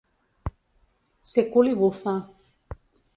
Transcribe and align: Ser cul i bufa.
Ser 1.33 1.43
cul 1.51 1.69
i 1.73 1.75
bufa. 1.83 2.15